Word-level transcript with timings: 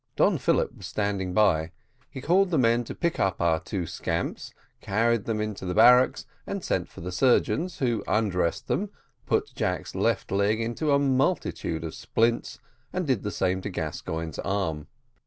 Don 0.15 0.39
Philip 0.39 0.75
was 0.77 0.87
standing 0.87 1.31
by: 1.31 1.69
he 2.09 2.21
called 2.21 2.49
the 2.49 2.57
men 2.57 2.83
to 2.85 2.95
pick 2.95 3.19
up 3.19 3.39
our 3.39 3.59
two 3.59 3.85
scamps, 3.85 4.51
carried 4.81 5.25
them 5.25 5.39
into 5.39 5.63
the 5.63 5.75
barracks, 5.75 6.25
and 6.47 6.63
sent 6.63 6.89
for 6.89 7.01
the 7.01 7.11
surgeons, 7.11 7.77
who 7.77 8.03
undressed 8.07 8.67
them, 8.67 8.89
put 9.27 9.53
Jack's 9.53 9.93
left 9.93 10.31
leg 10.31 10.59
into 10.59 10.91
a 10.91 10.97
multitude 10.97 11.83
of 11.83 11.93
splints, 11.93 12.57
and 12.91 13.05
did 13.05 13.21
the 13.21 13.29
same 13.29 13.61
to 13.61 13.69
Gascoigne's 13.69 14.39
arm. 14.39 14.87